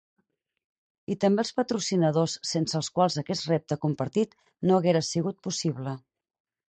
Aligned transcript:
I 1.15 1.17
també 1.23 1.43
als 1.43 1.51
patrocinadors, 1.59 2.37
sense 2.53 2.77
els 2.79 2.89
quals 2.95 3.17
aquest 3.23 3.47
repte 3.51 3.77
compartit 3.85 4.35
no 4.71 4.79
haguera 4.79 5.05
sigut 5.13 5.39
possible. 5.51 5.95